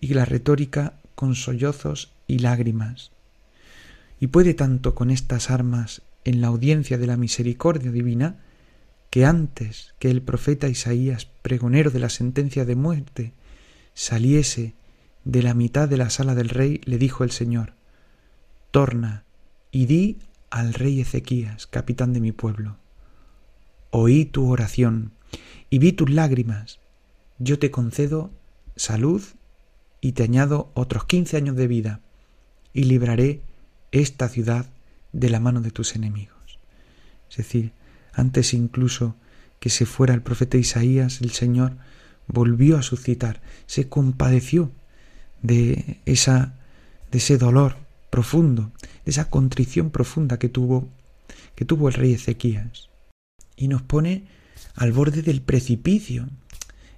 y 0.00 0.14
la 0.14 0.24
retórica 0.24 0.94
con 1.14 1.34
sollozos 1.34 2.10
y 2.26 2.40
lágrimas. 2.40 3.10
Y 4.20 4.28
puede 4.28 4.54
tanto 4.54 4.94
con 4.94 5.10
estas 5.10 5.50
armas 5.50 6.02
en 6.24 6.40
la 6.40 6.48
audiencia 6.48 6.98
de 6.98 7.06
la 7.06 7.16
misericordia 7.16 7.90
divina, 7.90 8.36
que 9.10 9.24
antes 9.24 9.94
que 9.98 10.10
el 10.10 10.22
profeta 10.22 10.68
Isaías, 10.68 11.26
pregonero 11.42 11.90
de 11.90 11.98
la 11.98 12.08
sentencia 12.08 12.64
de 12.64 12.76
muerte, 12.76 13.32
saliese 13.94 14.74
de 15.24 15.42
la 15.42 15.54
mitad 15.54 15.88
de 15.88 15.96
la 15.96 16.10
sala 16.10 16.34
del 16.34 16.48
rey, 16.48 16.80
le 16.84 16.98
dijo 16.98 17.24
el 17.24 17.30
Señor, 17.30 17.74
Torna 18.70 19.24
y 19.70 19.86
di 19.86 20.18
al 20.52 20.74
rey 20.74 21.00
Ezequías, 21.00 21.66
capitán 21.66 22.12
de 22.12 22.20
mi 22.20 22.30
pueblo. 22.30 22.76
Oí 23.90 24.26
tu 24.26 24.50
oración 24.50 25.12
y 25.70 25.78
vi 25.78 25.92
tus 25.92 26.10
lágrimas. 26.10 26.78
Yo 27.38 27.58
te 27.58 27.70
concedo 27.70 28.30
salud 28.76 29.22
y 30.02 30.12
te 30.12 30.24
añado 30.24 30.70
otros 30.74 31.06
quince 31.06 31.38
años 31.38 31.56
de 31.56 31.68
vida 31.68 32.00
y 32.74 32.84
libraré 32.84 33.40
esta 33.92 34.28
ciudad 34.28 34.66
de 35.12 35.30
la 35.30 35.40
mano 35.40 35.62
de 35.62 35.70
tus 35.70 35.96
enemigos. 35.96 36.58
Es 37.30 37.38
decir, 37.38 37.72
antes 38.12 38.52
incluso 38.52 39.16
que 39.58 39.70
se 39.70 39.86
fuera 39.86 40.12
el 40.12 40.20
profeta 40.20 40.58
Isaías, 40.58 41.22
el 41.22 41.30
Señor 41.30 41.78
volvió 42.26 42.76
a 42.76 42.82
suscitar, 42.82 43.40
se 43.64 43.88
compadeció 43.88 44.70
de 45.40 45.98
esa 46.04 46.58
de 47.10 47.18
ese 47.18 47.38
dolor 47.38 47.81
profundo, 48.12 48.72
de 49.06 49.10
esa 49.10 49.30
contrición 49.30 49.88
profunda 49.88 50.38
que 50.38 50.50
tuvo, 50.50 50.90
que 51.54 51.64
tuvo 51.64 51.88
el 51.88 51.94
rey 51.94 52.12
Ezequías. 52.12 52.90
Y 53.56 53.68
nos 53.68 53.80
pone 53.80 54.26
al 54.74 54.92
borde 54.92 55.22
del 55.22 55.40
precipicio. 55.40 56.28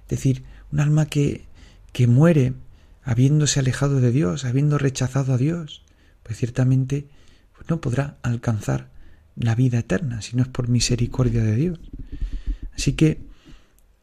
Es 0.03 0.09
decir, 0.09 0.43
un 0.73 0.81
alma 0.81 1.05
que, 1.05 1.45
que 1.93 2.07
muere 2.07 2.53
habiéndose 3.01 3.61
alejado 3.61 4.01
de 4.01 4.11
Dios, 4.11 4.43
habiendo 4.43 4.77
rechazado 4.77 5.33
a 5.33 5.37
Dios, 5.37 5.83
pues 6.21 6.37
ciertamente 6.37 7.07
pues 7.55 7.69
no 7.69 7.79
podrá 7.79 8.17
alcanzar 8.21 8.89
la 9.37 9.55
vida 9.55 9.79
eterna 9.79 10.21
si 10.21 10.35
no 10.35 10.43
es 10.43 10.49
por 10.49 10.67
misericordia 10.67 11.43
de 11.43 11.55
Dios. 11.55 11.79
Así 12.75 12.91
que 12.91 13.21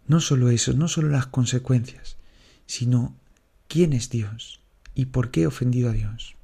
no 0.06 0.20
solo 0.20 0.48
eso, 0.48 0.72
no 0.72 0.88
solo 0.88 1.10
las 1.10 1.26
consecuencias, 1.26 2.16
sino 2.64 3.14
quién 3.68 3.92
es 3.92 4.08
Dios 4.08 4.60
y 4.94 5.06
por 5.06 5.30
qué 5.30 5.42
he 5.42 5.46
ofendido 5.46 5.90
a 5.90 5.92
Dios. 5.92 6.36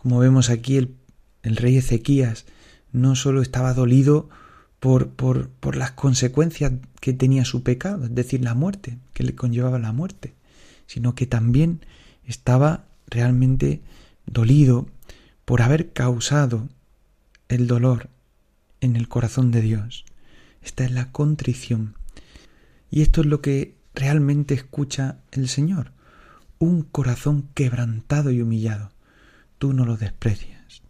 Como 0.00 0.18
vemos 0.18 0.48
aquí, 0.48 0.78
el, 0.78 0.96
rey 1.56 1.76
Ezequías 1.76 2.46
no 2.90 3.16
solo 3.16 3.42
estaba 3.42 3.74
dolido 3.74 4.30
por, 4.78 5.10
por, 5.10 5.50
por 5.50 5.76
las 5.76 5.90
consecuencias 5.90 6.72
que 7.02 7.12
tenía 7.12 7.44
su 7.44 7.62
pecado, 7.62 8.04
es 8.04 8.14
decir, 8.14 8.42
la 8.42 8.54
muerte, 8.54 8.96
que 9.12 9.24
le 9.24 9.34
conllevaba 9.34 9.78
la 9.78 9.92
muerte, 9.92 10.32
sino 10.86 11.14
que 11.14 11.26
también 11.26 11.84
estaba 12.24 12.86
realmente 13.08 13.82
dolido 14.24 14.88
por 15.44 15.60
haber 15.60 15.92
causado 15.92 16.70
el 17.50 17.66
dolor 17.66 18.08
en 18.80 18.96
el 18.96 19.06
corazón 19.06 19.50
de 19.50 19.60
Dios. 19.60 20.06
Esta 20.62 20.82
es 20.82 20.92
la 20.92 21.12
contrición. 21.12 21.94
Y 22.90 23.02
esto 23.02 23.20
es 23.20 23.26
lo 23.26 23.42
que 23.42 23.74
realmente 23.94 24.54
escucha 24.54 25.18
el 25.30 25.50
Señor. 25.50 25.92
Un 26.58 26.84
corazón 26.84 27.50
quebrantado 27.52 28.30
y 28.30 28.40
humillado 28.40 28.92
tú 29.60 29.74
no 29.74 29.84
lo 29.84 29.98
desprecias. 29.98 30.82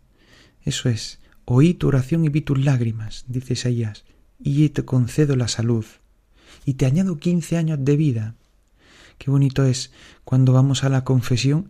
Eso 0.62 0.88
es, 0.88 1.18
oí 1.44 1.74
tu 1.74 1.88
oración 1.88 2.24
y 2.24 2.28
vi 2.28 2.40
tus 2.40 2.64
lágrimas, 2.64 3.24
dice 3.26 3.54
Isaías, 3.54 4.04
y 4.38 4.68
te 4.68 4.84
concedo 4.84 5.34
la 5.34 5.48
salud, 5.48 5.84
y 6.64 6.74
te 6.74 6.86
añado 6.86 7.18
quince 7.18 7.56
años 7.56 7.80
de 7.82 7.96
vida. 7.96 8.36
Qué 9.18 9.28
bonito 9.28 9.64
es 9.64 9.90
cuando 10.24 10.52
vamos 10.52 10.84
a 10.84 10.88
la 10.88 11.02
confesión, 11.02 11.68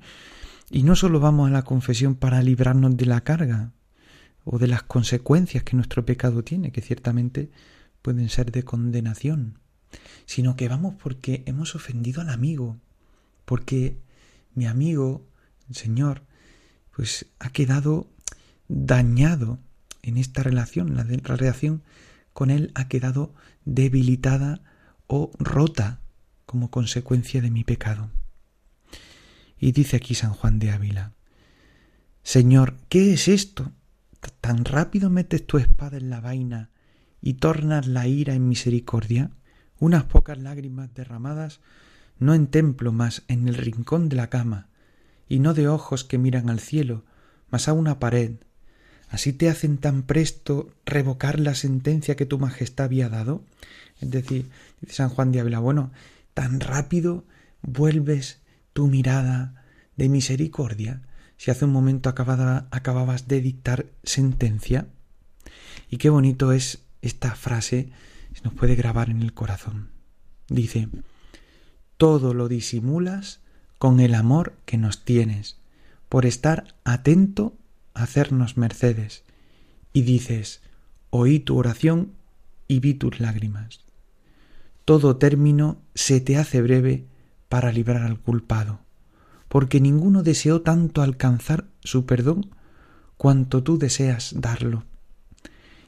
y 0.71 0.83
no 0.83 0.95
solo 0.95 1.21
vamos 1.21 1.49
a 1.49 1.53
la 1.53 1.63
confesión 1.63 2.17
para 2.17 2.43
librarnos 2.43 2.95
de 2.99 3.07
la 3.07 3.23
carga 3.23 3.73
o 4.45 4.59
de 4.59 4.69
las 4.69 4.83
consecuencias 4.83 5.65
que 5.65 5.77
nuestro 5.77 6.05
pecado 6.05 6.45
tiene, 6.45 6.71
que 6.71 6.83
ciertamente 6.83 7.51
pueden 8.03 8.29
ser 8.29 8.53
de 8.53 8.63
condenación, 8.63 9.59
sino 10.27 10.55
que 10.55 10.69
vamos 10.69 10.97
porque 11.03 11.45
hemos 11.47 11.75
ofendido 11.75 12.21
al 12.21 12.29
amigo, 12.29 12.77
porque 13.47 13.97
mi 14.55 14.67
amigo, 14.67 15.25
el 15.71 15.77
Señor, 15.77 16.25
pues 16.95 17.27
ha 17.39 17.51
quedado 17.51 18.09
dañado 18.69 19.59
en 20.03 20.17
esta 20.17 20.43
relación, 20.43 20.97
la, 20.97 21.05
la 21.05 21.37
relación 21.37 21.83
con 22.33 22.51
Él 22.51 22.73
ha 22.75 22.89
quedado 22.89 23.35
debilitada 23.65 24.63
o 25.07 25.31
rota 25.39 26.01
como 26.47 26.71
consecuencia 26.71 27.43
de 27.43 27.51
mi 27.51 27.65
pecado. 27.65 28.11
Y 29.59 29.73
dice 29.73 29.97
aquí 29.97 30.15
San 30.15 30.33
Juan 30.33 30.59
de 30.59 30.71
Ávila, 30.71 31.13
Señor, 32.23 32.77
¿qué 32.89 33.13
es 33.13 33.29
esto? 33.29 33.73
¿Tan 34.41 34.65
rápido 34.65 35.11
metes 35.11 35.47
tu 35.47 35.59
espada 35.59 35.97
en 35.97 36.11
la 36.11 36.21
vaina 36.21 36.71
y 37.21 37.35
tornas 37.35 37.87
la 37.87 38.07
ira 38.07 38.35
en 38.35 38.49
misericordia? 38.49 39.31
Unas 39.79 40.05
pocas 40.05 40.39
lágrimas 40.39 40.93
derramadas 40.95 41.61
no 42.19 42.35
en 42.35 42.47
templo, 42.47 42.93
mas 42.93 43.25
en 43.29 43.49
el 43.49 43.55
rincón 43.55 44.09
de 44.09 44.17
la 44.17 44.29
cama, 44.29 44.69
y 45.31 45.39
no 45.39 45.55
de 45.55 45.69
ojos 45.69 46.05
que 46.05 46.19
miran 46.19 46.51
al 46.51 46.59
cielo, 46.59 47.05
mas 47.51 47.69
a 47.69 47.73
una 47.73 48.01
pared. 48.01 48.33
¿Así 49.09 49.33
te 49.33 49.49
hacen 49.49 49.79
tan 49.79 50.03
presto 50.03 50.75
revocar 50.85 51.39
la 51.39 51.55
sentencia 51.55 52.17
que 52.17 52.27
tu 52.27 52.39
majestad 52.39 52.87
había 52.87 53.09
dado? 53.09 53.45
Es 54.01 54.11
decir, 54.11 54.51
dice 54.81 54.95
San 54.95 55.09
Juan 55.09 55.31
de 55.31 55.39
Ávila, 55.39 55.61
bueno, 55.61 55.93
tan 56.35 56.59
rápido 56.59 57.25
vuelves 57.63 58.41
tu 58.73 58.89
mirada 58.89 59.65
de 59.97 60.09
misericordia 60.09 61.03
si 61.37 61.53
hace 61.53 61.65
un 61.65 61.73
momento 61.73 62.09
acababas 62.11 63.29
de 63.29 63.41
dictar 63.41 63.87
sentencia. 64.03 64.89
Y 65.91 65.99
qué 65.99 66.11
bonito 66.11 66.51
es 66.51 66.81
esta 67.03 67.37
frase, 67.37 67.91
se 68.35 68.43
nos 68.43 68.53
puede 68.53 68.75
grabar 68.75 69.11
en 69.11 69.23
el 69.23 69.33
corazón. 69.33 69.91
Dice, 70.49 70.89
todo 71.97 72.35
lo 72.35 72.49
disimulas 72.49 73.40
con 73.81 73.99
el 73.99 74.15
amor 74.15 74.53
que 74.67 74.77
nos 74.77 75.07
tienes, 75.07 75.57
por 76.11 76.27
estar 76.27 76.75
atento 76.85 77.57
a 77.95 78.03
hacernos 78.03 78.59
mercedes. 78.59 79.25
Y 79.95 80.03
dices, 80.03 80.61
oí 81.09 81.41
tu 81.41 81.57
oración 81.57 82.13
y 82.69 82.81
vi 82.81 82.93
tus 82.93 83.21
lágrimas. 83.21 83.81
Todo 84.85 85.17
término 85.17 85.79
se 85.95 86.21
te 86.21 86.37
hace 86.37 86.61
breve 86.61 87.07
para 87.49 87.73
librar 87.73 88.03
al 88.03 88.21
culpado, 88.21 88.81
porque 89.49 89.81
ninguno 89.81 90.23
deseó 90.23 90.61
tanto 90.61 91.01
alcanzar 91.01 91.65
su 91.83 92.05
perdón 92.05 92.55
cuanto 93.17 93.63
tú 93.63 93.79
deseas 93.79 94.35
darlo. 94.37 94.85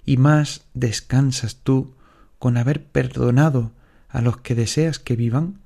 Y 0.07 0.17
más 0.17 0.65
descansas 0.73 1.57
tú 1.57 1.93
con 2.39 2.57
haber 2.57 2.87
perdonado 2.87 3.71
a 4.09 4.23
los 4.23 4.39
que 4.39 4.55
deseas 4.55 4.99
que 4.99 5.15
vivan 5.15 5.61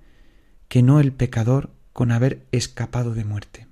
que 0.67 0.83
no 0.83 0.99
el 0.99 1.13
pecador 1.13 1.71
con 1.97 2.13
haber 2.13 2.45
escapado 2.53 3.15
de 3.15 3.25
muerte. 3.25 3.67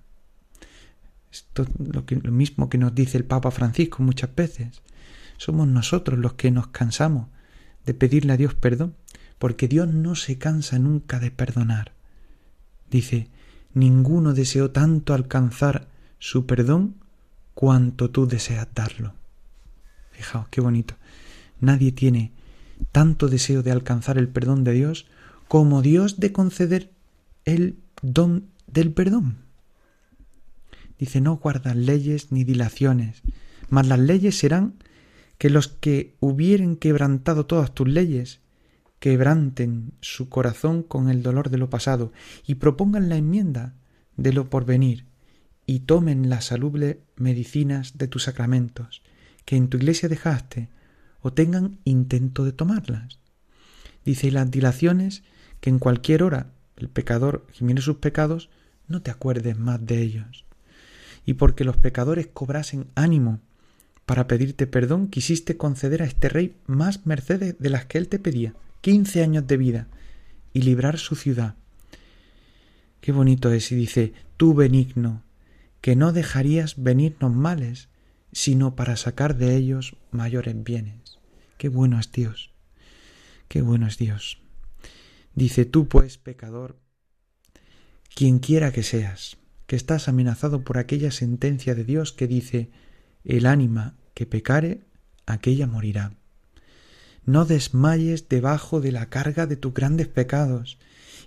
Esto 1.30 1.66
lo, 1.78 2.06
lo 2.08 2.32
mismo 2.32 2.70
que 2.70 2.78
nos 2.78 2.94
dice 2.94 3.18
el 3.18 3.26
Papa 3.26 3.50
Francisco 3.50 4.02
muchas 4.02 4.34
veces. 4.34 4.80
Somos 5.36 5.68
nosotros 5.68 6.18
los 6.18 6.32
que 6.32 6.50
nos 6.50 6.68
cansamos 6.68 7.28
de 7.84 7.92
pedirle 7.92 8.32
a 8.32 8.38
Dios 8.38 8.54
perdón, 8.54 8.94
porque 9.38 9.68
Dios 9.68 9.88
no 9.88 10.14
se 10.14 10.38
cansa 10.38 10.78
nunca 10.78 11.20
de 11.20 11.32
perdonar. 11.32 11.92
Dice, 12.90 13.28
ninguno 13.74 14.32
deseó 14.32 14.70
tanto 14.70 15.12
alcanzar 15.12 15.86
su 16.18 16.46
perdón 16.46 16.94
cuanto 17.52 18.08
tú 18.08 18.26
deseas 18.26 18.68
darlo. 18.74 19.12
Fijaos, 20.12 20.48
qué 20.48 20.62
bonito. 20.62 20.94
Nadie 21.60 21.92
tiene 21.92 22.32
tanto 22.90 23.28
deseo 23.28 23.62
de 23.62 23.70
alcanzar 23.70 24.16
el 24.16 24.28
perdón 24.28 24.64
de 24.64 24.72
Dios 24.72 25.04
como 25.46 25.82
Dios 25.82 26.20
de 26.20 26.32
conceder 26.32 26.90
el 27.44 27.83
don 28.04 28.50
del 28.66 28.92
perdón. 28.92 29.38
Dice, 30.98 31.20
no 31.20 31.36
guardas 31.36 31.74
leyes 31.74 32.30
ni 32.32 32.44
dilaciones, 32.44 33.22
mas 33.68 33.86
las 33.86 33.98
leyes 33.98 34.38
serán 34.38 34.74
que 35.38 35.50
los 35.50 35.68
que 35.68 36.14
hubieren 36.20 36.76
quebrantado 36.76 37.46
todas 37.46 37.74
tus 37.74 37.88
leyes, 37.88 38.40
quebranten 39.00 39.92
su 40.00 40.28
corazón 40.28 40.82
con 40.82 41.08
el 41.08 41.22
dolor 41.22 41.50
de 41.50 41.58
lo 41.58 41.68
pasado 41.68 42.12
y 42.46 42.56
propongan 42.56 43.08
la 43.08 43.16
enmienda 43.16 43.74
de 44.16 44.32
lo 44.32 44.48
porvenir 44.48 45.06
y 45.66 45.80
tomen 45.80 46.28
las 46.28 46.46
salubles 46.46 46.98
medicinas 47.16 47.98
de 47.98 48.08
tus 48.08 48.24
sacramentos 48.24 49.02
que 49.44 49.56
en 49.56 49.68
tu 49.68 49.78
iglesia 49.78 50.08
dejaste 50.08 50.68
o 51.20 51.32
tengan 51.32 51.78
intento 51.84 52.44
de 52.44 52.52
tomarlas. 52.52 53.18
Dice, 54.04 54.30
las 54.30 54.50
dilaciones 54.50 55.22
que 55.60 55.70
en 55.70 55.78
cualquier 55.78 56.22
hora 56.22 56.52
el 56.76 56.88
pecador 56.88 57.46
gimiere 57.52 57.80
sus 57.80 57.96
pecados, 57.96 58.50
no 58.88 59.02
te 59.02 59.10
acuerdes 59.10 59.58
más 59.58 59.84
de 59.84 60.00
ellos. 60.00 60.44
Y 61.24 61.34
porque 61.34 61.64
los 61.64 61.76
pecadores 61.76 62.28
cobrasen 62.32 62.86
ánimo 62.94 63.40
para 64.06 64.26
pedirte 64.26 64.66
perdón, 64.66 65.08
quisiste 65.08 65.56
conceder 65.56 66.02
a 66.02 66.06
este 66.06 66.28
rey 66.28 66.56
más 66.66 67.06
mercedes 67.06 67.56
de 67.58 67.70
las 67.70 67.86
que 67.86 67.98
él 67.98 68.08
te 68.08 68.18
pedía, 68.18 68.54
quince 68.80 69.22
años 69.22 69.46
de 69.46 69.56
vida, 69.56 69.88
y 70.52 70.62
librar 70.62 70.98
su 70.98 71.16
ciudad. 71.16 71.54
Qué 73.00 73.12
bonito 73.12 73.52
es, 73.52 73.72
y 73.72 73.74
dice, 73.74 74.12
tú 74.36 74.54
benigno, 74.54 75.22
que 75.80 75.96
no 75.96 76.12
dejarías 76.12 76.82
venirnos 76.82 77.32
males, 77.34 77.88
sino 78.32 78.74
para 78.76 78.96
sacar 78.96 79.36
de 79.36 79.56
ellos 79.56 79.96
mayores 80.10 80.62
bienes. 80.62 81.18
Qué 81.58 81.68
bueno 81.68 81.98
es 81.98 82.10
Dios, 82.12 82.52
qué 83.48 83.62
bueno 83.62 83.86
es 83.86 83.96
Dios. 83.96 84.43
Dice 85.34 85.64
tú, 85.64 85.88
pues, 85.88 86.18
pecador, 86.18 86.78
quien 88.14 88.38
quiera 88.38 88.72
que 88.72 88.84
seas, 88.84 89.36
que 89.66 89.74
estás 89.74 90.08
amenazado 90.08 90.62
por 90.62 90.78
aquella 90.78 91.10
sentencia 91.10 91.74
de 91.74 91.84
Dios 91.84 92.12
que 92.12 92.28
dice, 92.28 92.70
el 93.24 93.46
ánima 93.46 93.96
que 94.14 94.26
pecare, 94.26 94.82
aquella 95.26 95.66
morirá. 95.66 96.12
No 97.26 97.46
desmayes 97.46 98.28
debajo 98.28 98.80
de 98.80 98.92
la 98.92 99.08
carga 99.08 99.46
de 99.46 99.56
tus 99.56 99.74
grandes 99.74 100.06
pecados 100.06 100.78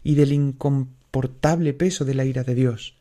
y 0.04 0.16
del 0.16 0.32
incomportable 0.32 1.74
peso 1.74 2.06
de 2.06 2.14
la 2.14 2.24
ira 2.24 2.44
de 2.44 2.56
Dios, 2.56 2.96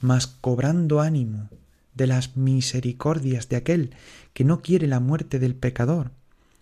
mas 0.00 0.26
cobrando 0.26 1.00
ánimo 1.00 1.50
de 1.94 2.06
las 2.06 2.36
misericordias 2.36 3.48
de 3.48 3.56
aquel 3.56 3.94
que 4.32 4.44
no 4.44 4.62
quiere 4.62 4.86
la 4.86 5.00
muerte 5.00 5.38
del 5.38 5.54
pecador, 5.54 6.12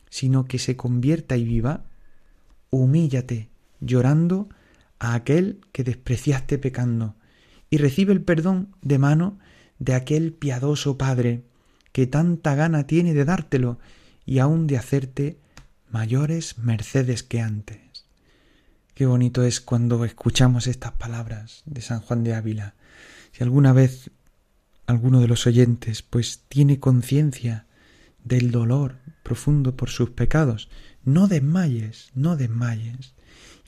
sino 0.08 0.46
que 0.46 0.58
se 0.58 0.76
convierta 0.76 1.36
y 1.36 1.44
viva, 1.44 1.84
humíllate 2.70 3.53
llorando 3.84 4.48
a 4.98 5.14
aquel 5.14 5.60
que 5.72 5.84
despreciaste 5.84 6.58
pecando, 6.58 7.16
y 7.70 7.78
recibe 7.78 8.12
el 8.12 8.22
perdón 8.22 8.74
de 8.82 8.98
mano 8.98 9.38
de 9.78 9.94
aquel 9.94 10.32
piadoso 10.32 10.96
Padre 10.96 11.44
que 11.92 12.06
tanta 12.06 12.54
gana 12.54 12.86
tiene 12.86 13.14
de 13.14 13.24
dártelo 13.24 13.78
y 14.24 14.38
aun 14.38 14.66
de 14.66 14.78
hacerte 14.78 15.38
mayores 15.90 16.58
mercedes 16.58 17.22
que 17.22 17.40
antes. 17.40 17.78
Qué 18.94 19.06
bonito 19.06 19.42
es 19.42 19.60
cuando 19.60 20.04
escuchamos 20.04 20.66
estas 20.66 20.92
palabras 20.92 21.62
de 21.66 21.82
San 21.82 22.00
Juan 22.00 22.24
de 22.24 22.34
Ávila. 22.34 22.74
Si 23.32 23.42
alguna 23.42 23.72
vez 23.72 24.10
alguno 24.86 25.20
de 25.20 25.28
los 25.28 25.46
oyentes 25.46 26.02
pues 26.02 26.42
tiene 26.48 26.78
conciencia 26.78 27.66
del 28.22 28.50
dolor 28.50 28.96
profundo 29.22 29.76
por 29.76 29.90
sus 29.90 30.10
pecados, 30.10 30.68
no 31.04 31.26
desmayes, 31.26 32.10
no 32.14 32.36
desmayes 32.36 33.13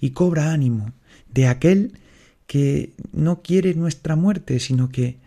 y 0.01 0.11
cobra 0.11 0.53
ánimo 0.53 0.93
de 1.33 1.47
aquel 1.47 1.99
que 2.47 2.95
no 3.13 3.43
quiere 3.43 3.75
nuestra 3.75 4.17
muerte, 4.17 4.61
sino 4.61 4.89
que, 4.89 5.19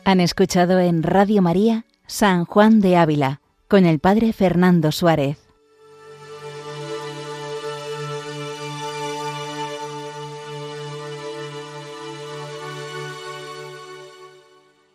Han 0.06 0.22
escuchado 0.22 0.80
en 0.80 1.04
Radio 1.04 1.44
María 1.44 1.86
San 2.08 2.46
Juan 2.46 2.80
de 2.80 2.98
Ávila 2.98 3.42
con 3.68 3.86
el 3.86 4.00
Padre 4.00 4.34
Fernando 4.34 4.92
Suárez. 4.92 5.49